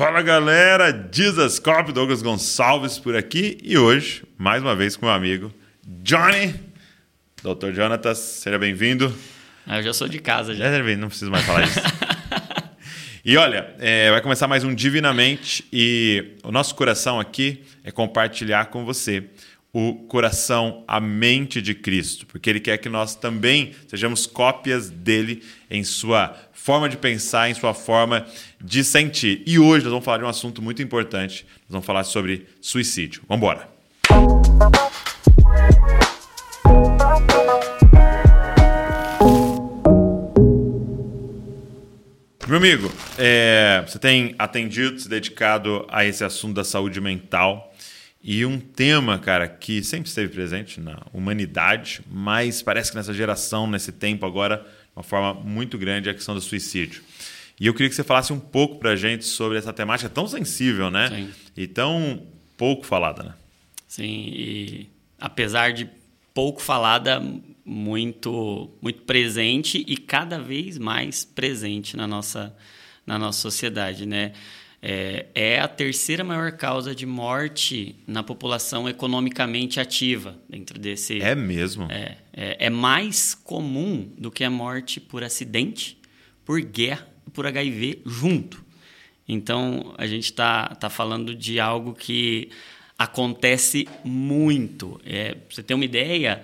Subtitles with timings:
[0.00, 5.14] Fala galera, Jesus Cop, Douglas Gonçalves por aqui e hoje, mais uma vez com meu
[5.14, 5.52] amigo
[5.86, 6.54] Johnny,
[7.42, 7.74] Dr.
[7.74, 9.14] Jonatas, seja bem-vindo.
[9.66, 10.72] Ah, eu já sou de casa já.
[10.72, 11.78] Já não preciso mais falar isso.
[13.22, 18.70] e olha, é, vai começar mais um Divinamente e o nosso coração aqui é compartilhar
[18.70, 19.24] com você
[19.70, 25.42] o coração, a mente de Cristo, porque Ele quer que nós também sejamos cópias dele
[25.70, 28.26] em sua forma de pensar, em sua forma
[28.62, 29.42] de sentir.
[29.46, 31.46] E hoje nós vamos falar de um assunto muito importante.
[31.62, 33.22] Nós vamos falar sobre suicídio.
[33.26, 33.68] Vamos embora.
[42.46, 47.72] Meu amigo, é, você tem atendido, se dedicado a esse assunto da saúde mental.
[48.22, 53.66] E um tema, cara, que sempre esteve presente na humanidade, mas parece que nessa geração,
[53.66, 54.66] nesse tempo agora,
[55.00, 57.02] uma forma muito grande, a questão do suicídio.
[57.58, 60.26] E eu queria que você falasse um pouco para a gente sobre essa temática tão
[60.26, 61.08] sensível, né?
[61.08, 61.30] Sim.
[61.56, 62.26] E tão
[62.56, 63.34] pouco falada, né?
[63.88, 64.86] Sim, e
[65.18, 65.88] apesar de
[66.32, 67.20] pouco falada,
[67.64, 72.54] muito, muito presente e cada vez mais presente na nossa,
[73.06, 74.32] na nossa sociedade, né?
[74.82, 81.20] É, é a terceira maior causa de morte na população economicamente ativa dentro desse.
[81.20, 81.90] É mesmo?
[81.90, 85.98] É, é, é mais comum do que a morte por acidente,
[86.44, 88.64] por guerra, por HIV junto.
[89.28, 92.50] Então a gente está tá falando de algo que
[92.98, 94.98] acontece muito.
[95.04, 96.42] É, pra você ter uma ideia,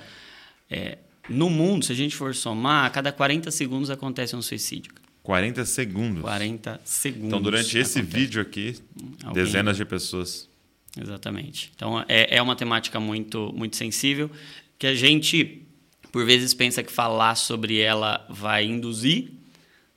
[0.71, 0.99] é,
[1.29, 4.93] no mundo, se a gente for somar, a cada 40 segundos acontece um suicídio.
[5.27, 6.23] 40 segundos.
[6.23, 7.27] 40 segundos.
[7.27, 8.17] Então, durante esse acontece.
[8.17, 8.77] vídeo aqui,
[9.25, 9.43] Alguém...
[9.43, 10.49] dezenas de pessoas.
[10.97, 11.73] Exatamente.
[11.75, 14.31] Então, é, é uma temática muito, muito sensível
[14.79, 15.67] que a gente,
[16.13, 19.33] por vezes, pensa que falar sobre ela vai induzir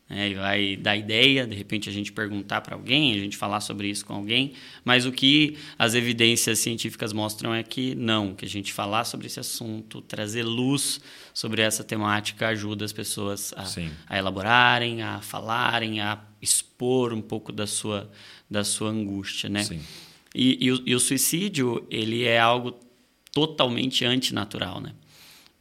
[0.10, 3.62] né, e vai dar ideia, de repente a gente perguntar para alguém, a gente falar
[3.62, 8.44] sobre isso com alguém, mas o que as evidências científicas mostram é que não, que
[8.44, 11.00] a gente falar sobre esse assunto, trazer luz
[11.34, 13.66] sobre essa temática ajuda as pessoas a,
[14.08, 18.10] a elaborarem, a falarem, a expor um pouco da sua,
[18.50, 19.64] da sua angústia, né?
[19.64, 19.82] Sim.
[20.34, 22.80] E, e, o, e o suicídio, ele é algo
[23.32, 24.94] totalmente antinatural, né?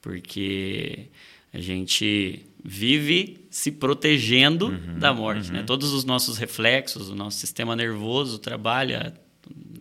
[0.00, 1.08] Porque
[1.52, 5.50] a gente vive se protegendo uhum, da morte.
[5.50, 5.58] Né?
[5.58, 5.60] Uhum.
[5.60, 5.62] Né?
[5.66, 9.14] Todos os nossos reflexos, o nosso sistema nervoso trabalha,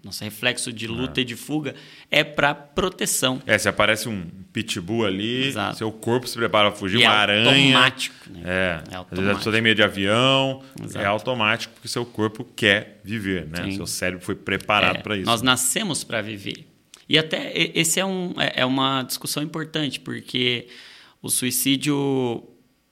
[0.03, 1.21] nosso reflexo de luta é.
[1.21, 1.75] e de fuga
[2.09, 3.41] é para proteção.
[3.45, 5.77] É, se aparece um pitbull ali, Exato.
[5.77, 7.77] seu corpo se prepara para fugir, e uma é aranha.
[7.77, 8.41] Automático, né?
[8.45, 9.07] É, é automático.
[9.11, 11.05] Às vezes a pessoa tem medo de avião, Exato.
[11.05, 13.65] é automático porque seu corpo quer viver, né?
[13.65, 13.71] Sim.
[13.75, 15.25] Seu cérebro foi preparado é, para isso.
[15.25, 16.65] Nós nascemos para viver.
[17.09, 20.67] E até esse é, um, é, é uma discussão importante, porque
[21.21, 22.43] o suicídio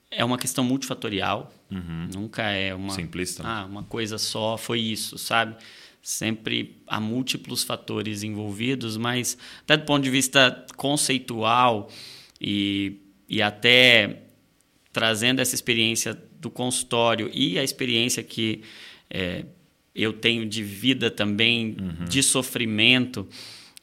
[0.09, 2.09] é uma questão multifatorial, uhum.
[2.13, 3.43] nunca é uma simplista.
[3.45, 5.55] Ah, uma coisa só foi isso, sabe?
[6.01, 11.89] Sempre há múltiplos fatores envolvidos, mas até do ponto de vista conceitual
[12.39, 12.97] e,
[13.27, 14.21] e até
[14.93, 18.61] trazendo essa experiência do consultório e a experiência que
[19.09, 19.45] é,
[19.93, 22.05] eu tenho de vida também, uhum.
[22.05, 23.27] de sofrimento,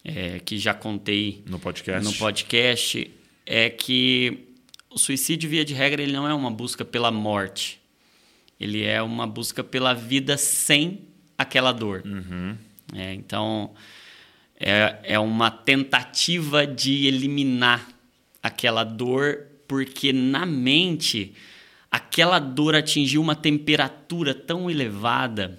[0.05, 2.05] é, que já contei no podcast.
[2.05, 3.11] no podcast,
[3.47, 4.49] é que
[4.91, 7.81] o suicídio, via de regra, ele não é uma busca pela morte.
[8.61, 11.01] Ele é uma busca pela vida sem
[11.37, 12.03] aquela dor.
[12.05, 12.57] Uhum.
[12.95, 13.73] É, então,
[14.61, 17.89] é, é uma tentativa de eliminar
[18.43, 21.35] aquela dor, porque na mente
[21.91, 25.59] aquela dor atingiu uma temperatura tão elevada,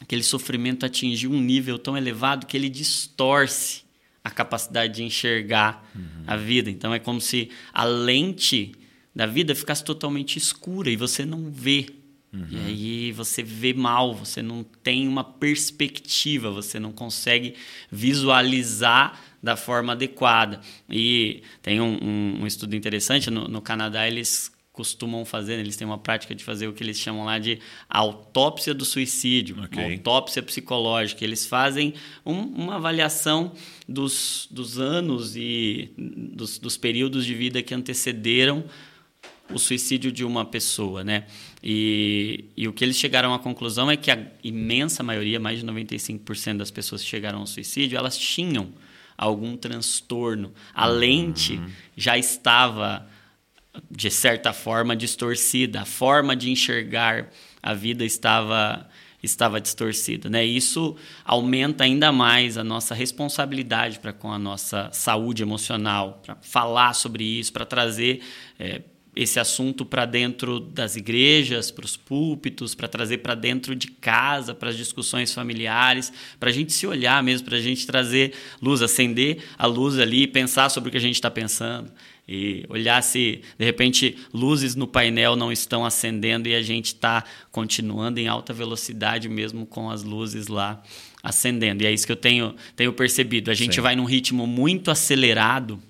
[0.00, 3.87] aquele sofrimento atingiu um nível tão elevado que ele distorce
[4.22, 6.24] a capacidade de enxergar uhum.
[6.26, 6.70] a vida.
[6.70, 8.72] Então é como se a lente
[9.14, 11.86] da vida ficasse totalmente escura e você não vê.
[12.32, 12.46] Uhum.
[12.50, 17.54] E aí você vê mal, você não tem uma perspectiva, você não consegue
[17.90, 20.60] visualizar da forma adequada.
[20.90, 25.62] E tem um, um, um estudo interessante, no, no Canadá eles costumam fazer, né?
[25.62, 27.58] eles têm uma prática de fazer o que eles chamam lá de
[27.88, 29.94] autópsia do suicídio, okay.
[29.94, 31.24] autópsia psicológica.
[31.24, 31.94] Eles fazem
[32.24, 33.52] um, uma avaliação
[33.88, 38.64] dos, dos anos e dos, dos períodos de vida que antecederam
[39.52, 41.26] o suicídio de uma pessoa, né?
[41.60, 45.66] E, e o que eles chegaram à conclusão é que a imensa maioria, mais de
[45.66, 48.68] 95% das pessoas que chegaram ao suicídio, elas tinham
[49.16, 50.52] algum transtorno.
[50.72, 51.66] A lente uhum.
[51.96, 53.08] já estava
[53.90, 57.30] de certa forma distorcida, a forma de enxergar
[57.62, 58.88] a vida estava
[59.22, 60.44] estava distorcida, né?
[60.44, 66.94] Isso aumenta ainda mais a nossa responsabilidade para com a nossa saúde emocional, para falar
[66.94, 68.20] sobre isso, para trazer
[68.58, 68.82] é,
[69.16, 74.54] esse assunto para dentro das igrejas, para os púlpitos, para trazer para dentro de casa,
[74.54, 78.32] para as discussões familiares, para a gente se olhar mesmo, para a gente trazer
[78.62, 81.90] luz, acender a luz ali, pensar sobre o que a gente está pensando
[82.28, 87.24] e olhar se de repente luzes no painel não estão acendendo e a gente está
[87.50, 90.82] continuando em alta velocidade mesmo com as luzes lá
[91.22, 91.82] acendendo.
[91.82, 93.50] E é isso que eu tenho, tenho percebido.
[93.50, 93.80] A gente Sim.
[93.80, 95.82] vai num ritmo muito acelerado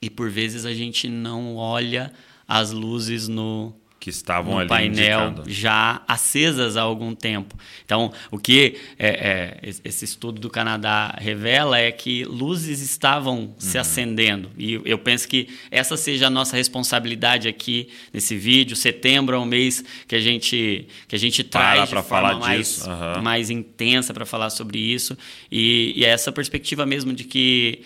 [0.00, 2.12] e por vezes a gente não olha
[2.46, 3.74] as luzes no,
[4.08, 5.50] que estavam no ali painel indicando.
[5.50, 7.54] já acesas há algum tempo.
[7.84, 13.54] Então, o que é, é, esse estudo do Canadá revela é que luzes estavam uhum.
[13.58, 14.50] se acendendo.
[14.56, 18.74] E eu penso que essa seja a nossa responsabilidade aqui nesse vídeo.
[18.74, 23.22] Setembro é um mês que a gente, que a gente traz para falar mais, uhum.
[23.22, 25.16] mais intensa para falar sobre isso.
[25.50, 27.82] E, e é essa perspectiva mesmo de que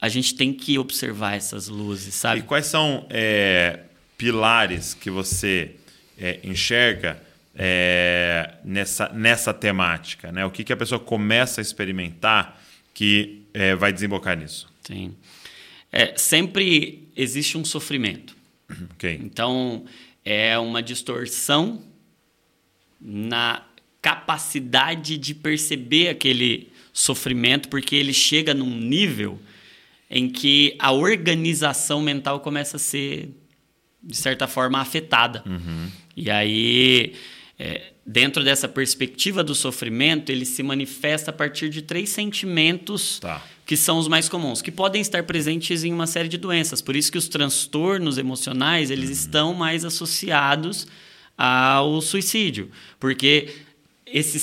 [0.00, 2.40] a gente tem que observar essas luzes, sabe?
[2.40, 3.80] E quais são é,
[4.22, 5.72] pilares que você
[6.16, 7.20] é, enxerga
[7.56, 10.30] é, nessa, nessa temática?
[10.30, 10.46] Né?
[10.46, 12.62] O que, que a pessoa começa a experimentar
[12.94, 14.72] que é, vai desembocar nisso?
[14.86, 15.16] Sim.
[15.90, 18.36] É, sempre existe um sofrimento.
[18.94, 19.18] Okay.
[19.20, 19.86] Então,
[20.24, 21.82] é uma distorção
[23.00, 23.66] na
[24.00, 29.40] capacidade de perceber aquele sofrimento, porque ele chega num nível
[30.08, 33.30] em que a organização mental começa a ser,
[34.02, 35.42] de certa forma, afetada.
[35.46, 35.88] Uhum.
[36.16, 37.14] E aí,
[37.58, 43.42] é, dentro dessa perspectiva do sofrimento, ele se manifesta a partir de três sentimentos tá.
[43.64, 46.80] que são os mais comuns, que podem estar presentes em uma série de doenças.
[46.82, 49.12] Por isso que os transtornos emocionais eles uhum.
[49.12, 50.86] estão mais associados
[51.36, 52.70] ao suicídio,
[53.00, 53.54] porque
[54.06, 54.42] esses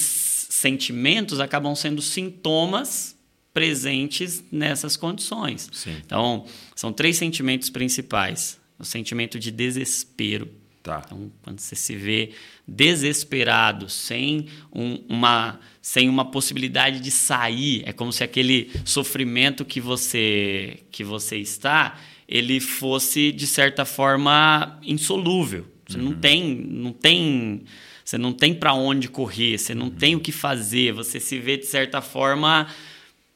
[0.50, 3.16] sentimentos acabam sendo sintomas
[3.54, 5.70] presentes nessas condições.
[5.72, 5.96] Sim.
[6.06, 6.46] Então,
[6.76, 8.59] são três sentimentos principais.
[8.80, 10.50] O sentimento de desespero.
[10.82, 11.02] Tá.
[11.06, 12.32] Então, quando você se vê
[12.68, 19.82] desesperado, sem um, uma, sem uma possibilidade de sair, é como se aquele sofrimento que
[19.82, 25.66] você, que você está, ele fosse, de certa forma, insolúvel.
[25.88, 26.06] Você uhum.
[26.06, 26.56] não tem...
[26.56, 27.64] Não tem
[28.10, 29.92] você não tem para onde correr, você não uhum.
[29.92, 32.66] tem o que fazer, você se vê, de certa forma,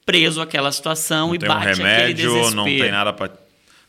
[0.04, 2.56] preso àquela situação não e tem bate um remédio, aquele desespero.
[2.56, 3.43] Não tem nada para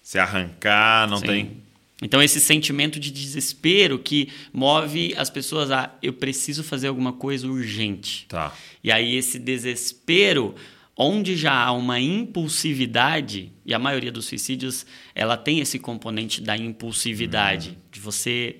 [0.05, 1.27] se arrancar, não Sim.
[1.27, 1.56] tem.
[2.03, 7.49] Então, esse sentimento de desespero que move as pessoas a eu preciso fazer alguma coisa
[7.49, 8.27] urgente.
[8.29, 8.55] Tá.
[8.83, 10.55] E aí, esse desespero,
[10.95, 14.85] onde já há uma impulsividade, e a maioria dos suicídios
[15.15, 17.77] ela tem esse componente da impulsividade, uhum.
[17.91, 18.56] de você,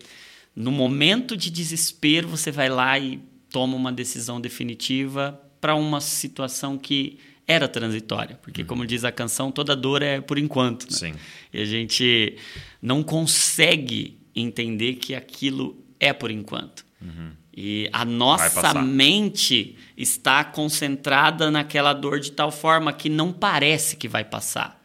[0.56, 3.20] no momento de desespero, você vai lá e
[3.50, 8.67] toma uma decisão definitiva para uma situação que era transitória, porque uhum.
[8.67, 10.85] como diz a canção, toda dor é por enquanto.
[10.85, 10.96] Né?
[10.96, 11.14] Sim.
[11.52, 12.37] E a gente
[12.81, 16.85] não consegue entender que aquilo é por enquanto.
[17.00, 17.32] Uhum.
[17.56, 24.08] E a nossa mente está concentrada naquela dor de tal forma que não parece que
[24.08, 24.82] vai passar.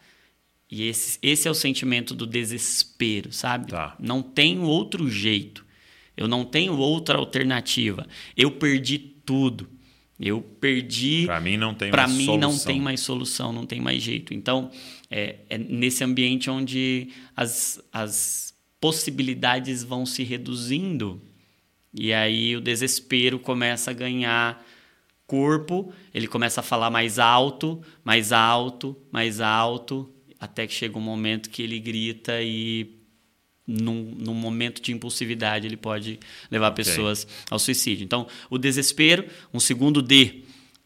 [0.70, 3.72] E esse, esse é o sentimento do desespero, sabe?
[3.72, 3.96] Tá.
[3.98, 5.66] Não tem outro jeito.
[6.16, 8.06] Eu não tenho outra alternativa.
[8.36, 9.68] Eu perdi tudo.
[10.20, 11.24] Eu perdi.
[11.24, 12.50] Para mim não tem Para mais mim solução.
[12.50, 14.34] não tem mais solução, não tem mais jeito.
[14.34, 14.70] Então,
[15.10, 21.20] é, é nesse ambiente onde as, as possibilidades vão se reduzindo
[21.92, 24.64] e aí o desespero começa a ganhar
[25.26, 31.02] corpo, ele começa a falar mais alto, mais alto, mais alto, até que chega um
[31.02, 32.99] momento que ele grita e
[33.70, 36.18] num, num, momento de impulsividade, ele pode
[36.50, 37.36] levar pessoas okay.
[37.50, 38.04] ao suicídio.
[38.04, 39.24] Então, o desespero,
[39.54, 40.42] um segundo D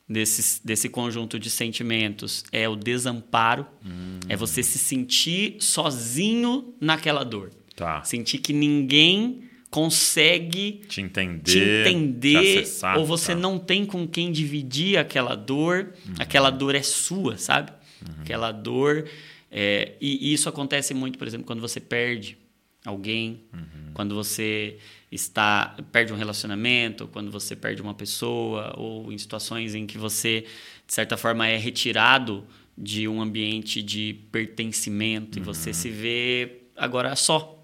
[0.08, 4.20] desse, desse conjunto de sentimentos é o desamparo, hum.
[4.28, 7.50] é você se sentir sozinho naquela dor.
[7.74, 8.04] Tá.
[8.04, 13.40] Sentir que ninguém consegue te entender, te entender te acessar, ou você tá.
[13.40, 16.14] não tem com quem dividir aquela dor, uhum.
[16.20, 17.72] aquela dor é sua, sabe?
[18.00, 18.22] Uhum.
[18.22, 19.08] Aquela dor.
[19.50, 22.38] É, e, e isso acontece muito, por exemplo, quando você perde
[22.84, 23.92] alguém, uhum.
[23.94, 24.78] quando você
[25.10, 30.44] está perde um relacionamento, quando você perde uma pessoa, ou em situações em que você,
[30.86, 32.44] de certa forma, é retirado
[32.76, 35.42] de um ambiente de pertencimento uhum.
[35.42, 37.62] e você se vê agora só.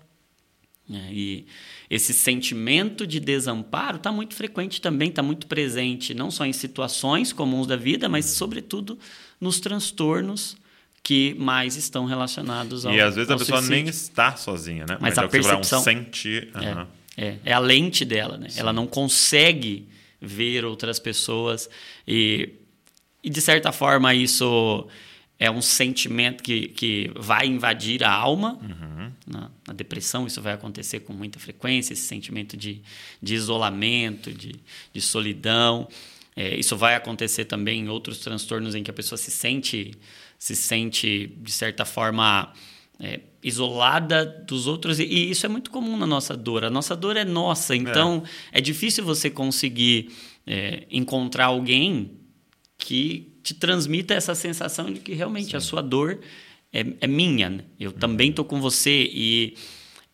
[0.93, 1.47] É, e
[1.89, 7.33] esse sentimento de desamparo está muito frequente também, está muito presente, não só em situações
[7.33, 8.99] comuns da vida, mas, sobretudo,
[9.41, 10.57] nos transtornos
[11.03, 13.83] que mais estão relacionados ao E às vezes a pessoa suicídio.
[13.83, 14.97] nem está sozinha, né?
[15.01, 16.51] Mas, é a fala, percepção um sentir.
[16.55, 16.87] é, Uhum.
[17.17, 18.49] é, é a lente dela, né?
[18.57, 19.89] Ela não consegue
[20.21, 21.69] ver outras pessoas
[22.07, 22.51] e,
[23.25, 24.87] e de certa forma isso
[25.39, 28.59] é um sentimento que, que vai invadir a alma.
[28.61, 29.11] Uhum.
[29.27, 32.83] Na, na, depressão, isso vai acontecer com muita frequência, esse sentimento de,
[33.23, 34.57] de isolamento, de,
[34.93, 35.89] de solidão.
[36.37, 39.93] É, isso vai acontecer também em outros transtornos em que a pessoa se sente,
[40.41, 42.51] se sente de certa forma,
[42.99, 44.99] é, isolada dos outros.
[44.99, 46.65] E, e, isso é muito comum na nossa dor.
[46.65, 50.11] A nossa dor é nossa, então é, é difícil você conseguir
[50.47, 52.13] é, encontrar alguém
[52.79, 55.57] que te transmita essa sensação de que realmente Sim.
[55.59, 56.19] a sua dor
[56.73, 57.51] é, é minha.
[57.51, 57.65] Né?
[57.79, 57.99] Eu uhum.
[57.99, 59.11] também estou com você.
[59.13, 59.55] E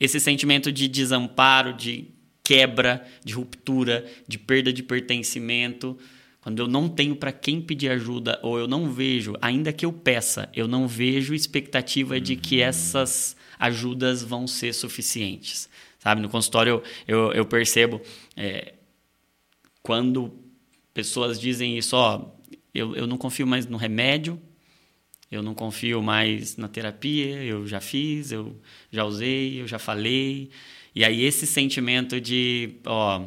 [0.00, 2.09] esse sentimento de desamparo, de
[2.42, 5.97] quebra, de ruptura, de perda de pertencimento.
[6.47, 9.93] Quando eu não tenho para quem pedir ajuda ou eu não vejo, ainda que eu
[9.93, 12.69] peça, eu não vejo expectativa de que uhum.
[12.69, 15.69] essas ajudas vão ser suficientes.
[15.99, 18.00] Sabe, no consultório eu, eu, eu percebo
[18.37, 18.75] é,
[19.83, 20.33] quando
[20.95, 22.31] pessoas dizem isso, ó,
[22.73, 24.41] eu, eu não confio mais no remédio,
[25.29, 28.57] eu não confio mais na terapia, eu já fiz, eu
[28.88, 30.50] já usei, eu já falei.
[30.95, 33.26] E aí esse sentimento de, ó,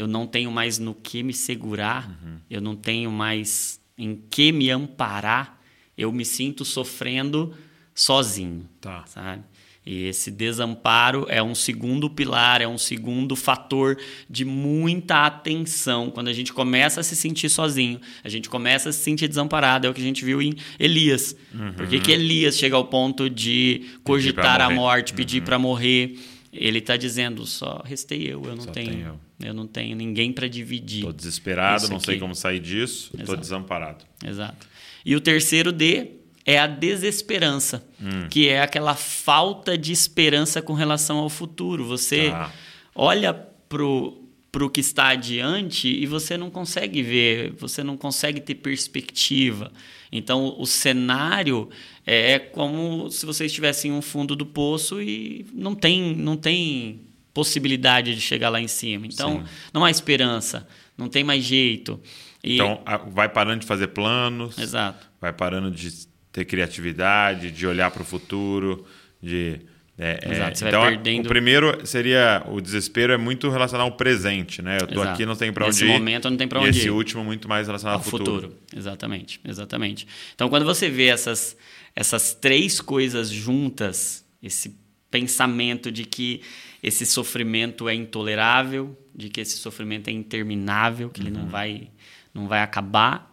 [0.00, 2.38] eu não tenho mais no que me segurar, uhum.
[2.48, 5.60] eu não tenho mais em que me amparar,
[5.96, 7.52] eu me sinto sofrendo
[7.94, 9.04] sozinho, tá.
[9.06, 9.42] sabe?
[9.84, 16.10] E esse desamparo é um segundo pilar, é um segundo fator de muita atenção.
[16.10, 19.86] Quando a gente começa a se sentir sozinho, a gente começa a se sentir desamparado.
[19.86, 21.36] É o que a gente viu em Elias.
[21.52, 21.72] Uhum.
[21.74, 25.44] Por que, que Elias chega ao ponto de cogitar a morte, pedir uhum.
[25.44, 26.18] para morrer?
[26.52, 29.20] Ele está dizendo: só restei eu, eu não só tenho.
[29.40, 29.48] Eu.
[29.48, 29.54] eu.
[29.54, 30.98] não tenho ninguém para dividir.
[30.98, 34.04] Estou desesperado, não sei como sair disso, estou desamparado.
[34.24, 34.66] Exato.
[35.04, 36.12] E o terceiro D
[36.44, 38.28] é a desesperança, hum.
[38.28, 41.84] que é aquela falta de esperança com relação ao futuro.
[41.84, 42.50] Você ah.
[42.94, 44.19] olha pro
[44.52, 49.72] para o que está adiante e você não consegue ver, você não consegue ter perspectiva.
[50.10, 51.68] Então, o cenário
[52.04, 57.02] é como se você estivesse em um fundo do poço e não tem, não tem
[57.32, 59.06] possibilidade de chegar lá em cima.
[59.06, 59.44] Então, Sim.
[59.72, 60.66] não há esperança,
[60.98, 62.00] não tem mais jeito.
[62.42, 62.54] E...
[62.54, 64.58] Então, vai parando de fazer planos.
[64.58, 65.06] Exato.
[65.20, 65.90] Vai parando de
[66.32, 68.84] ter criatividade, de olhar para o futuro,
[69.22, 69.60] de
[70.02, 71.26] é, é Exato, você então, vai perdendo...
[71.26, 74.78] o primeiro seria o desespero é muito relacionado ao presente, né?
[74.80, 75.10] Eu tô Exato.
[75.10, 75.86] aqui, não tenho para onde ir.
[75.88, 76.74] Nesse momento não tem para onde ir.
[76.74, 78.48] E esse último muito mais relacionado ao, ao futuro.
[78.48, 78.56] futuro.
[78.74, 80.06] Exatamente, exatamente.
[80.34, 81.56] Então quando você vê essas
[81.94, 84.74] essas três coisas juntas, esse
[85.10, 86.40] pensamento de que
[86.82, 91.26] esse sofrimento é intolerável, de que esse sofrimento é interminável, que uhum.
[91.26, 91.48] ele não uhum.
[91.48, 91.88] vai
[92.32, 93.30] não vai acabar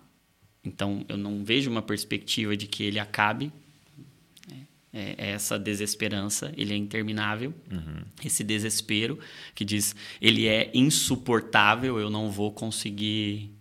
[0.68, 3.52] então, eu não vejo uma perspectiva de que ele acabe.
[4.94, 7.54] É, é essa desesperança, ele é interminável.
[7.72, 8.04] Uhum.
[8.24, 9.20] Esse desespero
[9.54, 13.58] que diz, ele é insuportável, eu não vou conseguir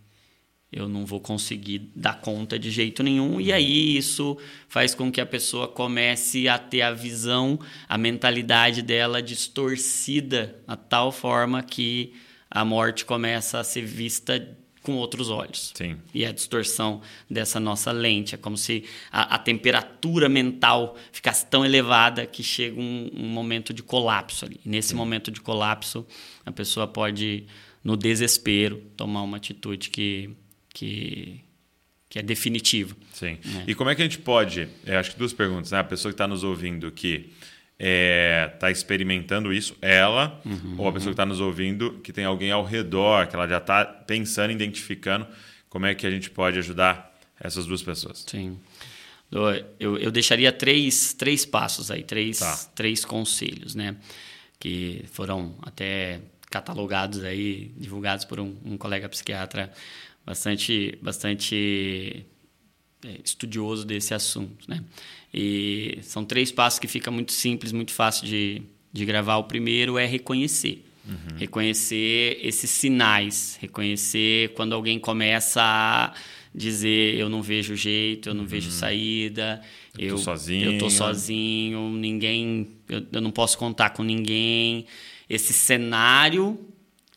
[0.73, 3.41] eu não vou conseguir dar conta de jeito nenhum.
[3.41, 4.37] E aí isso
[4.69, 10.77] faz com que a pessoa comece a ter a visão, a mentalidade dela distorcida a
[10.77, 12.13] tal forma que
[12.51, 14.39] a morte começa a ser vista
[14.87, 15.73] com outros olhos.
[15.75, 15.97] Sim.
[16.15, 18.37] E a distorção dessa nossa lente.
[18.37, 23.75] É como se a, a temperatura mental ficasse tão elevada que chega um, um momento
[23.75, 24.61] de colapso ali.
[24.65, 24.95] E nesse Sim.
[24.95, 26.07] momento de colapso,
[26.45, 27.49] a pessoa pode,
[27.83, 30.31] no desespero, tomar uma atitude que,
[30.73, 31.41] que,
[32.09, 32.97] que é definitiva.
[33.13, 33.39] Sim.
[33.45, 33.65] É.
[33.67, 34.69] E como é que a gente pode.
[34.87, 35.73] É, acho que duas perguntas.
[35.73, 35.81] Né?
[35.81, 37.33] A pessoa que está nos ouvindo que
[37.79, 42.13] está é, tá experimentando isso, ela, uhum, ou a pessoa que está nos ouvindo, que
[42.13, 45.27] tem alguém ao redor, que ela já está pensando, identificando,
[45.69, 48.25] como é que a gente pode ajudar essas duas pessoas?
[48.27, 48.59] Sim.
[49.79, 52.57] Eu, eu deixaria três, três passos aí, três, tá.
[52.75, 53.97] três conselhos, né?
[54.59, 59.71] Que foram até catalogados aí, divulgados por um, um colega psiquiatra
[60.25, 62.25] bastante, bastante
[63.25, 64.83] estudioso desse assunto, né?
[65.33, 69.37] E são três passos que fica muito simples, muito fácil de, de gravar.
[69.37, 70.85] O primeiro é reconhecer.
[71.07, 71.37] Uhum.
[71.37, 76.15] Reconhecer esses sinais, reconhecer quando alguém começa a
[76.53, 78.49] dizer eu não vejo jeito, eu não uhum.
[78.49, 79.61] vejo saída,
[79.97, 84.87] eu, eu tô sozinho, eu tô sozinho, ninguém, eu, eu não posso contar com ninguém.
[85.29, 86.59] Esse cenário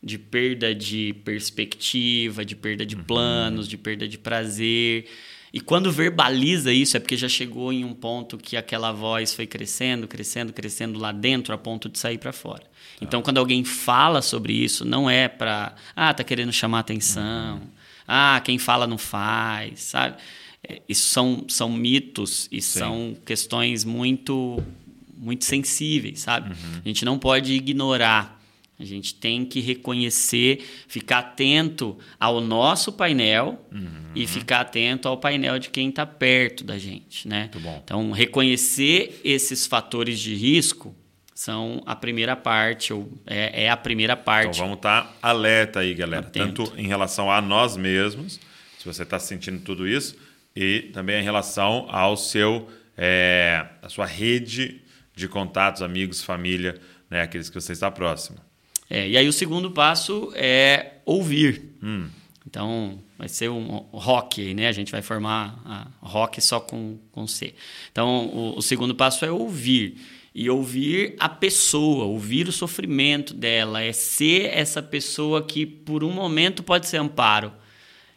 [0.02, 3.04] de perda de perspectiva, de perda de uhum.
[3.04, 5.06] planos, de perda de prazer,
[5.52, 9.46] e quando verbaliza isso, é porque já chegou em um ponto que aquela voz foi
[9.46, 12.62] crescendo, crescendo, crescendo lá dentro, a ponto de sair para fora.
[12.62, 12.68] Tá.
[13.00, 17.68] Então, quando alguém fala sobre isso, não é para, ah, tá querendo chamar atenção, uhum.
[18.06, 20.16] ah, quem fala não faz, sabe?
[20.62, 22.78] É, isso são, são mitos e Sim.
[22.78, 24.62] são questões muito,
[25.16, 26.50] muito sensíveis, sabe?
[26.50, 26.80] Uhum.
[26.84, 28.39] A gente não pode ignorar
[28.80, 34.10] A gente tem que reconhecer, ficar atento ao nosso painel uhum.
[34.14, 37.50] e ficar atento ao painel de quem está perto da gente, né?
[37.84, 40.96] Então, reconhecer esses fatores de risco
[41.34, 44.56] são a primeira parte, ou é, é a primeira parte.
[44.56, 46.26] Então, vamos estar tá alerta aí, galera.
[46.26, 46.64] Atento.
[46.64, 48.40] Tanto em relação a nós mesmos,
[48.78, 50.16] se você está sentindo tudo isso,
[50.56, 54.82] e também em relação ao seu, é, a sua rede
[55.14, 57.22] de contatos, amigos, família, né?
[57.22, 58.38] aqueles que você está próximo.
[58.90, 61.62] É, e aí o segundo passo é ouvir.
[61.80, 62.08] Hum.
[62.44, 64.66] Então, vai ser um rock, né?
[64.66, 67.54] A gente vai formar rock só com, com C.
[67.92, 69.96] Então, o, o segundo passo é ouvir.
[70.34, 76.12] E ouvir a pessoa, ouvir o sofrimento dela, é ser essa pessoa que por um
[76.12, 77.52] momento pode ser amparo.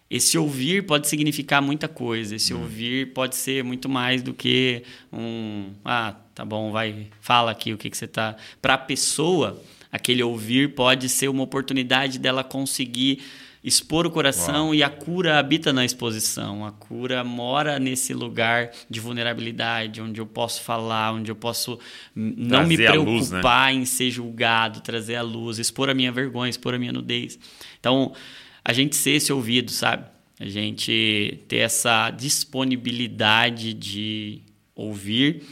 [0.09, 2.35] Esse ouvir pode significar muita coisa.
[2.35, 2.61] Esse hum.
[2.61, 5.71] ouvir pode ser muito mais do que um.
[5.83, 8.35] Ah, tá bom, vai, fala aqui o que, que você tá.
[8.61, 9.61] Para a pessoa,
[9.93, 13.21] aquele ouvir pode ser uma oportunidade dela conseguir
[13.63, 14.75] expor o coração Uau.
[14.75, 16.65] e a cura habita na exposição.
[16.65, 21.77] A cura mora nesse lugar de vulnerabilidade, onde eu posso falar, onde eu posso
[22.15, 23.73] não trazer me preocupar luz, né?
[23.73, 27.37] em ser julgado, trazer a luz, expor a minha vergonha, expor a minha nudez.
[27.79, 28.13] Então,
[28.65, 30.05] a gente ser esse ouvido, sabe?
[30.39, 34.41] A gente ter essa disponibilidade de
[34.75, 35.43] ouvir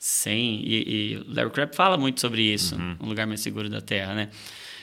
[0.00, 0.62] sem.
[0.64, 2.96] E, e Larry Crabb fala muito sobre isso, uhum.
[3.02, 4.30] um lugar mais seguro da Terra, né?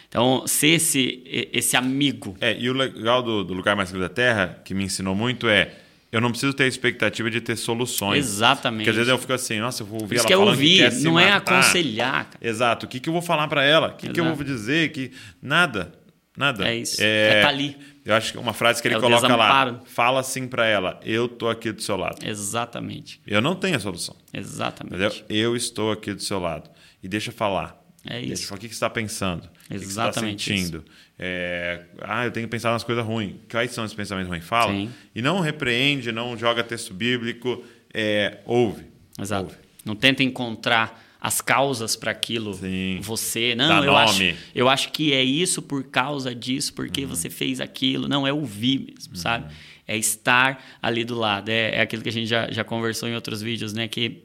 [0.07, 1.21] Então, ser esse,
[1.51, 2.37] esse amigo.
[2.39, 5.49] É, e o legal do, do lugar mais seguro da Terra, que me ensinou muito,
[5.49, 8.25] é eu não preciso ter a expectativa de ter soluções.
[8.25, 8.85] Exatamente.
[8.85, 10.97] Porque às vezes eu fico assim, nossa, eu vou ouvir Isso ela falando ouvir, que
[10.97, 12.29] quer não é aconselhar.
[12.29, 12.37] Cara.
[12.39, 12.85] Exato.
[12.85, 13.89] O que, que eu vou falar para ela?
[13.89, 14.91] O que, que eu vou dizer?
[14.93, 15.93] Que Nada.
[16.37, 16.69] Nada.
[16.69, 17.01] É isso.
[17.01, 17.75] É, é tá ali.
[18.07, 21.27] Eu acho que uma frase que ele é coloca lá, fala assim para ela, eu
[21.27, 22.25] tô aqui do seu lado.
[22.25, 23.19] Exatamente.
[23.27, 24.15] Eu não tenho a solução.
[24.33, 24.95] Exatamente.
[24.95, 25.25] Entendeu?
[25.27, 26.69] Eu estou aqui do seu lado.
[27.03, 27.77] E deixa falar.
[28.09, 28.27] É isso.
[28.29, 29.49] Deixa falar o que você está pensando.
[29.69, 29.75] Exatamente.
[29.75, 30.85] O que você está sentindo.
[31.19, 33.35] É, ah, eu tenho que pensar nas coisas ruins.
[33.51, 34.45] Quais são esses pensamentos ruins?
[34.45, 34.71] Fala.
[34.71, 34.89] Sim.
[35.13, 37.61] E não repreende, não joga texto bíblico.
[37.93, 38.85] É, ouve.
[39.19, 39.47] Exato.
[39.47, 39.57] Ouve.
[39.83, 42.53] Não tenta encontrar as causas para aquilo.
[42.53, 42.99] Sim.
[43.01, 47.09] Você, não, eu acho, eu acho que é isso por causa disso, porque uhum.
[47.09, 48.07] você fez aquilo.
[48.07, 49.19] Não, é ouvir mesmo, uhum.
[49.19, 49.53] sabe?
[49.87, 51.49] É estar ali do lado.
[51.49, 53.87] É, é aquilo que a gente já, já conversou em outros vídeos, né?
[53.87, 54.23] Que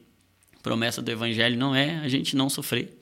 [0.62, 2.96] promessa do evangelho não é a gente não sofrer,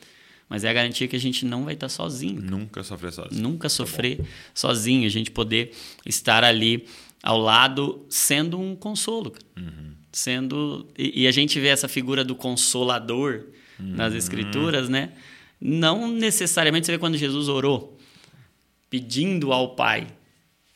[0.48, 2.40] mas é a garantia que a gente não vai estar sozinho.
[2.40, 3.42] Nunca sofrer sozinho.
[3.42, 5.06] Nunca tá sofrer tá sozinho.
[5.06, 5.72] A gente poder
[6.06, 6.86] estar ali
[7.22, 9.32] ao lado sendo um consolo.
[9.56, 9.92] Uhum.
[10.12, 13.44] Sendo e, e, a gente vê essa figura do consolador
[13.80, 15.12] nas escrituras, né?
[15.60, 17.98] Não necessariamente você vê quando Jesus orou,
[18.88, 20.06] pedindo ao Pai,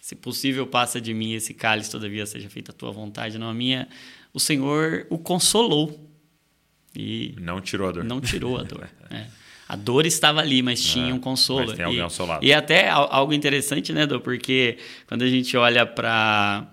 [0.01, 3.55] se possível passa de mim esse cálice, todavia seja feita a tua vontade, não a
[3.55, 3.89] minha.
[4.33, 5.99] O Senhor o consolou.
[6.95, 8.05] E não tirou a dor.
[8.05, 8.89] Não tirou a dor.
[9.11, 9.27] é.
[9.67, 11.67] A dor estava ali, mas tinha é, um consolo.
[11.67, 12.45] Mas tem alguém e, ao seu lado.
[12.45, 14.21] E até algo interessante, né, Dô?
[14.21, 16.71] Porque quando a gente olha para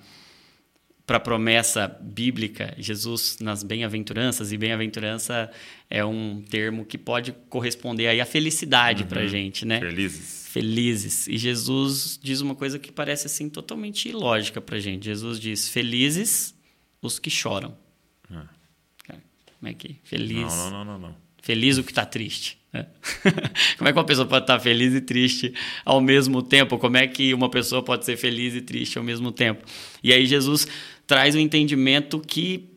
[1.12, 5.52] para a promessa bíblica, Jesus nas bem-aventuranças, e bem-aventurança
[5.89, 9.10] é um termo que pode corresponder aí à felicidade uhum.
[9.10, 9.82] para a gente, né?
[9.82, 10.47] Felizes.
[10.47, 11.28] Felizes.
[11.28, 15.04] E Jesus diz uma coisa que parece assim totalmente ilógica para a gente.
[15.04, 16.56] Jesus diz: Felizes
[17.02, 17.78] os que choram.
[18.32, 18.45] Ah.
[19.60, 19.97] Como é que?
[20.06, 20.47] Feliz.
[20.56, 21.15] Não, não, não, não.
[21.41, 22.62] Feliz o que está triste.
[22.71, 22.86] Né?
[23.78, 26.78] Como é que uma pessoa pode estar tá feliz e triste ao mesmo tempo?
[26.78, 29.65] Como é que uma pessoa pode ser feliz e triste ao mesmo tempo?
[30.04, 30.67] E aí Jesus
[31.08, 32.70] traz um entendimento que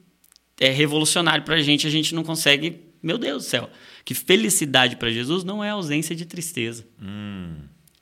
[0.61, 1.87] é revolucionário para a gente.
[1.87, 2.81] A gente não consegue.
[3.03, 3.71] Meu Deus do céu.
[4.05, 6.87] Que felicidade para Jesus não é ausência de tristeza.
[7.01, 7.57] Hum.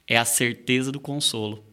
[0.06, 1.64] É a certeza do consolo.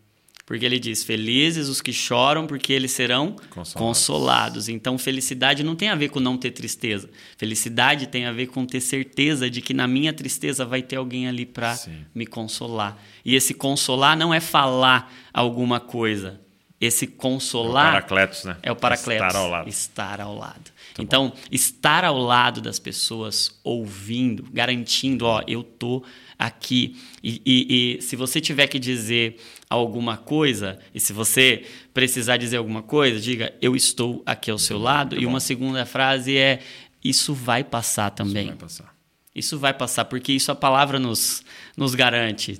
[0.49, 3.73] Porque ele diz: Felizes os que choram, porque eles serão consolados.
[3.73, 4.67] consolados.
[4.67, 7.07] Então, felicidade não tem a ver com não ter tristeza.
[7.37, 11.27] Felicidade tem a ver com ter certeza de que na minha tristeza vai ter alguém
[11.27, 11.77] ali para
[12.15, 12.97] me consolar.
[13.23, 16.41] E esse consolar não é falar alguma coisa,
[16.79, 17.85] esse consolar.
[17.85, 18.57] É o paracletos, né?
[18.63, 19.27] É o paracletos.
[19.27, 19.69] Estar ao lado.
[19.69, 20.71] Estar ao lado.
[20.93, 21.37] Tá então, bom.
[21.51, 26.03] estar ao lado das pessoas, ouvindo, garantindo, ó, eu tô
[26.37, 26.97] aqui.
[27.21, 29.37] E, e, e, se você tiver que dizer
[29.69, 34.77] alguma coisa, e se você precisar dizer alguma coisa, diga, eu estou aqui ao seu
[34.77, 35.15] tá lado.
[35.17, 36.61] Tá e uma segunda frase é,
[37.03, 38.47] isso vai passar também.
[38.47, 38.99] Isso vai passar.
[39.35, 41.43] Isso vai passar, porque isso a palavra nos,
[41.75, 42.59] nos garante.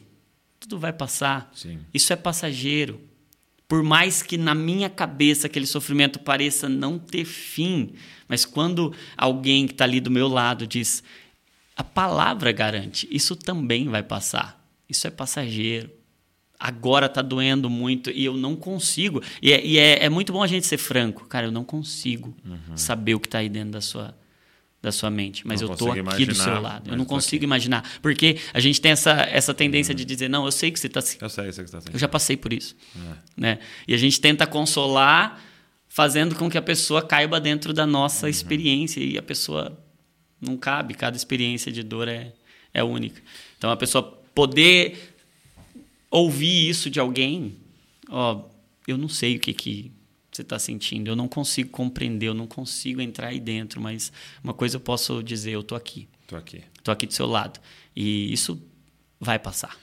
[0.59, 1.49] Tudo vai passar.
[1.53, 1.79] Sim.
[1.93, 3.08] Isso é passageiro.
[3.69, 7.93] Por mais que na minha cabeça aquele sofrimento pareça não ter fim,
[8.27, 11.03] mas quando alguém que está ali do meu lado diz,
[11.77, 14.59] a palavra garante, isso também vai passar.
[14.89, 15.91] Isso é passageiro.
[16.59, 19.21] Agora está doendo muito e eu não consigo.
[19.39, 21.25] E, é, e é, é, muito bom a gente ser franco.
[21.27, 22.75] Cara, eu não consigo uhum.
[22.75, 24.17] saber o que está aí dentro da sua,
[24.81, 26.89] da sua mente, mas Não eu consigo aqui do seu imaginar, lado.
[26.89, 27.43] Eu não consigo aqui.
[27.45, 30.87] imaginar, porque a gente tem essa, essa tendência de dizer, não, eu sei que você
[30.87, 32.75] está Eu sei, eu sei que você está eu já passei por isso.
[32.95, 33.13] É.
[33.35, 33.59] Né?
[33.87, 35.41] E a gente tenta consolar
[35.89, 38.29] fazendo com que a pessoa caiba dentro da nossa Uhum.
[38.29, 39.77] experiência e a pessoa
[40.39, 42.31] não cabe, cada experiência de dor é,
[42.73, 43.21] é única.
[43.57, 45.13] Então a pessoa poder
[46.09, 47.57] ouvir isso de alguém,
[48.09, 48.43] ó,
[48.87, 49.91] eu não sei o que que
[50.39, 54.11] você está sentindo, eu não consigo compreender, eu não consigo entrar aí dentro, mas
[54.43, 56.61] uma coisa eu posso dizer, eu tô aqui, Tô aqui.
[56.83, 57.59] tô aqui do seu lado
[57.95, 58.61] e isso
[59.19, 59.77] vai passar.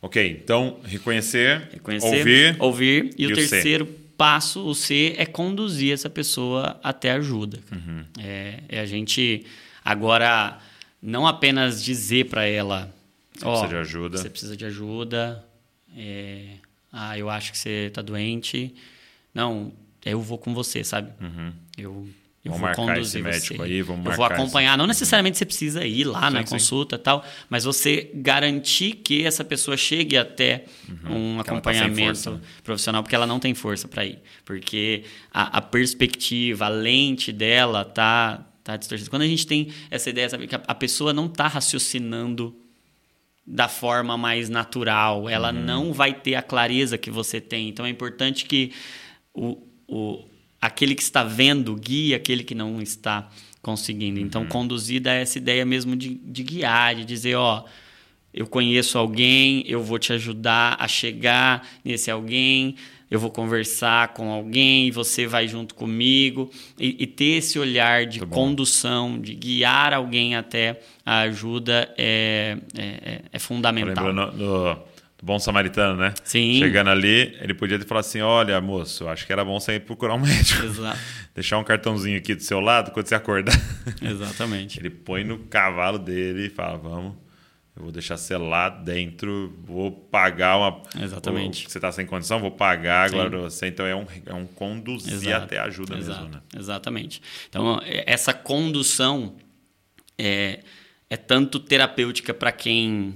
[0.00, 2.56] Ok, então reconhecer, Reconhecer, ouvir.
[2.58, 3.48] ouvir e, e o o C.
[3.48, 3.86] terceiro
[4.18, 7.60] passo, o C, é conduzir essa pessoa até ajuda.
[7.70, 8.04] Uhum.
[8.18, 9.46] É, é a gente
[9.84, 10.58] agora
[11.00, 12.92] não apenas dizer para ela,
[13.34, 14.18] Você ó, precisa de ajuda.
[14.18, 15.44] Você precisa de ajuda.
[15.96, 16.56] é,
[16.92, 18.74] ah, eu acho que você está doente.
[19.34, 19.72] Não,
[20.04, 21.12] eu vou com você, sabe?
[21.78, 22.08] Eu,
[22.44, 23.62] eu Vamos vou conduzir esse você.
[23.62, 24.76] aí, eu vou acompanhar.
[24.76, 26.52] Não necessariamente você precisa ir lá na Sim, sim.
[26.54, 31.52] consulta e tal, mas você garantir que essa pessoa chegue até um Que ela tá
[31.52, 32.40] acompanhamento né?
[32.64, 34.18] profissional, porque ela não tem força para ir.
[34.44, 39.08] Porque a, a perspectiva, a lente dela tá, tá distorcida.
[39.08, 42.56] Quando a gente tem essa ideia, sabe, que a, a pessoa não está raciocinando
[43.46, 45.64] da forma mais natural, ela Uhum.
[45.64, 47.68] não vai ter a clareza que você tem.
[47.68, 48.72] Então é importante que
[49.34, 49.60] o,
[49.92, 50.24] o,
[50.60, 53.28] aquele que está vendo guie aquele que não está
[53.60, 54.18] conseguindo.
[54.18, 54.26] Uhum.
[54.26, 57.64] Então, conduzida a essa ideia mesmo de, de guiar, de dizer, ó,
[58.32, 62.76] eu conheço alguém, eu vou te ajudar a chegar nesse alguém,
[63.10, 68.20] eu vou conversar com alguém, você vai junto comigo, e, e ter esse olhar de
[68.20, 68.26] bom.
[68.28, 74.12] condução, de guiar alguém até a ajuda é, é, é- é fundamental.
[74.32, 74.91] do
[75.24, 76.12] Bom Samaritano, né?
[76.24, 76.58] Sim.
[76.58, 79.80] Chegando ali, ele podia ter falado assim: olha, moço, acho que era bom você ir
[79.80, 80.66] procurar um médico.
[80.66, 80.98] Exato.
[81.32, 83.54] Deixar um cartãozinho aqui do seu lado quando você acordar.
[84.02, 84.80] Exatamente.
[84.80, 87.14] Ele põe no cavalo dele e fala: Vamos,
[87.76, 90.82] eu vou deixar você lá dentro, vou pagar uma.
[91.00, 91.70] Exatamente.
[91.70, 93.68] Você está sem condição, vou pagar agora você.
[93.68, 96.42] Então é um, é um conduzir Exato, até a ajuda exato, mesmo, né?
[96.58, 97.22] Exatamente.
[97.48, 99.36] Então, é- essa condução
[100.18, 100.64] é,
[101.08, 103.14] é tanto terapêutica para quem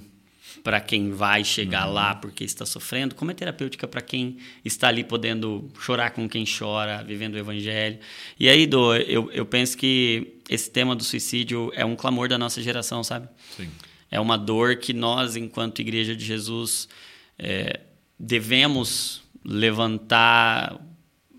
[0.66, 1.92] para quem vai chegar Uhum.
[1.92, 6.44] lá porque está sofrendo, como é terapêutica para quem está ali podendo chorar com quem
[6.44, 8.00] chora, vivendo o evangelho.
[8.36, 12.36] E aí, Dô, eu, eu penso que esse tema do suicídio é um clamor da
[12.36, 13.28] nossa geração, sabe?
[13.56, 13.68] Sim.
[14.10, 16.88] É uma dor que nós, enquanto Igreja de Jesus,
[17.38, 17.78] é,
[18.18, 20.80] devemos levantar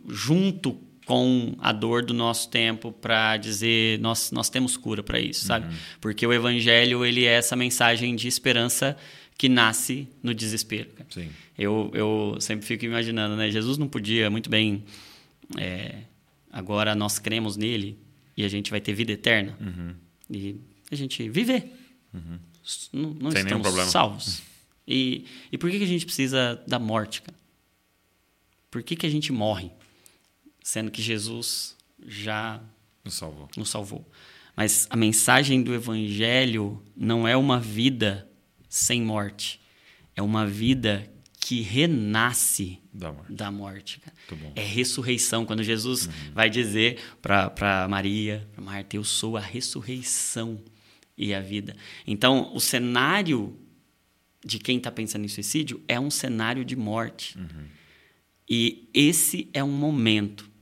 [0.07, 5.45] junto com a dor do nosso tempo para dizer nós, nós temos cura para isso,
[5.45, 5.73] sabe?
[6.01, 8.95] Porque o Evangelho ele é essa mensagem de esperança
[9.37, 10.89] que nasce no desespero.
[11.09, 11.29] Sim.
[11.57, 13.49] Eu, eu sempre fico imaginando, né?
[13.49, 14.83] Jesus não podia muito bem.
[15.57, 15.95] é,
[16.51, 17.97] agora nós cremos nele
[18.35, 19.57] e a gente vai ter vida eterna.
[19.61, 19.93] Uhum.
[20.29, 20.57] E
[20.91, 21.71] a gente viver.
[22.65, 23.89] S- Não, não Sem estamos problema.
[23.89, 24.41] salvos.
[24.85, 27.37] E, e por que, que a gente precisa da morte, cara?
[28.69, 29.71] Por que, que a gente morre?
[30.67, 32.61] Sendo que Jesus já
[33.05, 33.47] Nos salvou.
[33.55, 34.05] nos salvou.
[34.53, 38.29] Mas a mensagem do evangelho não é uma vida
[38.67, 39.61] sem morte.
[40.13, 43.31] É uma vida que renasce Da morte.
[43.33, 44.01] da morte.
[44.57, 45.45] É ressurreição.
[45.45, 50.61] Quando Jesus vai dizer para Maria, para Marta, eu sou a ressurreição
[51.17, 51.77] e a vida.
[52.05, 53.57] Então, o cenário
[54.45, 57.39] de quem está pensando em suicídio é um cenário de morte.
[58.49, 60.56] E esse é um momento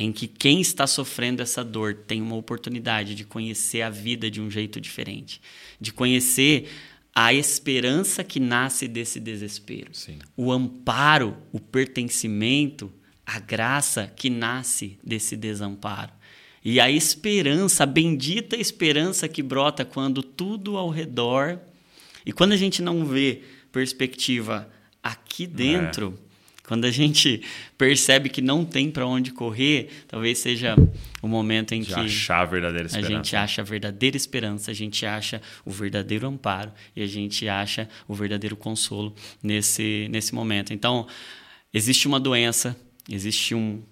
[0.00, 4.40] em que quem está sofrendo essa dor tem uma oportunidade de conhecer a vida de
[4.40, 5.42] um jeito diferente,
[5.78, 6.70] de conhecer
[7.14, 10.18] a esperança que nasce desse desespero, Sim.
[10.34, 12.90] o amparo, o pertencimento,
[13.26, 16.12] a graça que nasce desse desamparo.
[16.64, 21.60] E a esperança, a bendita esperança que brota quando tudo ao redor.
[22.24, 24.66] E quando a gente não vê perspectiva
[25.02, 26.18] aqui dentro,
[26.70, 27.42] quando a gente
[27.76, 30.76] percebe que não tem para onde correr, talvez seja
[31.20, 33.12] o momento em De que achar a verdadeira a esperança.
[33.12, 37.88] gente acha a verdadeira esperança, a gente acha o verdadeiro amparo e a gente acha
[38.06, 40.72] o verdadeiro consolo nesse, nesse momento.
[40.72, 41.08] Então,
[41.74, 42.76] existe uma doença,
[43.10, 43.82] existe um,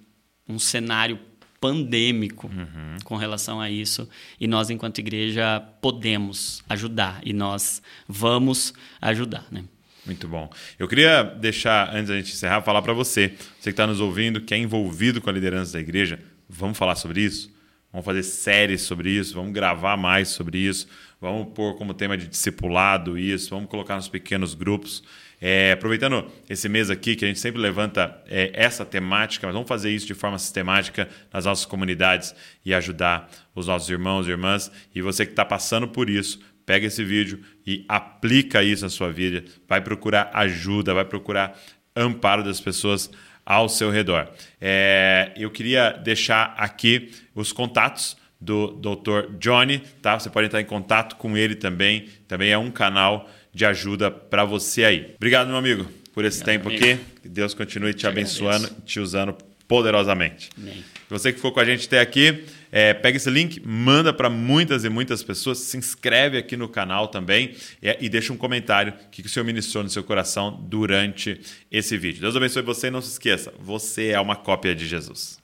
[0.49, 1.19] um cenário
[1.61, 2.97] pandêmico Uhum.
[3.03, 9.65] com relação a isso e nós, enquanto igreja, podemos ajudar e nós vamos ajudar, né?
[10.09, 10.51] Muito bom.
[10.79, 14.41] Eu queria deixar, antes da gente encerrar, falar para você, você que está nos ouvindo,
[14.41, 16.19] que é envolvido com a liderança da igreja,
[16.49, 17.55] vamos falar sobre isso?
[17.93, 20.89] Vamos fazer séries sobre isso, vamos gravar mais sobre isso,
[21.21, 25.03] vamos pôr como tema de discipulado isso, vamos colocar nos pequenos grupos.
[25.41, 29.69] É, aproveitando esse mês aqui, que a gente sempre levanta é, essa temática, mas vamos
[29.69, 34.73] fazer isso de forma sistemática nas nossas comunidades e ajudar os nossos irmãos e irmãs.
[34.95, 39.11] E você que está passando por isso, pega esse vídeo e aplica isso na sua
[39.11, 39.43] vida.
[39.67, 41.59] Vai procurar ajuda, vai procurar
[41.97, 43.11] amparo das pessoas
[43.45, 44.29] ao seu redor.
[44.61, 49.39] É, eu queria deixar aqui os contatos do Dr.
[49.39, 50.21] Johnny, tá?
[50.21, 52.07] Você pode entrar em contato com ele também.
[52.29, 55.15] Também é um canal de ajuda para você aí.
[55.17, 56.85] Obrigado, meu amigo, por esse Obrigado, tempo amigo.
[56.85, 57.21] aqui.
[57.23, 58.83] Que Deus continue te, te abençoando, agradeço.
[58.83, 59.35] te usando
[59.67, 60.51] poderosamente.
[60.59, 60.85] Amém.
[61.09, 64.85] Você que ficou com a gente até aqui, é, pega esse link, manda para muitas
[64.85, 69.29] e muitas pessoas, se inscreve aqui no canal também e, deixa um comentário que, que
[69.29, 71.41] o Senhor ministrou no seu coração durante
[71.71, 72.21] esse vídeo.
[72.21, 75.37] Deus abençoe você e não se esqueça, você é uma cópia de Jesus.